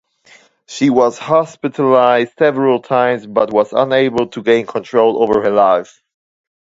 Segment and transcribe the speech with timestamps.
[0.65, 6.01] She was hospitalised several times but was unable to gain control over her life.